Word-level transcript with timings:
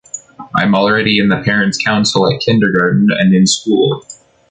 I'm 0.55 0.73
already 0.73 1.19
in 1.19 1.29
the 1.29 1.43
parents' 1.45 1.77
council 1.77 2.25
at 2.27 2.39
kindergarten 2.41 3.09
and 3.15 3.35
in 3.35 3.45
school. 3.45 4.03